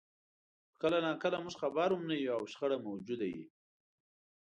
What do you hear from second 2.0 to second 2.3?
نه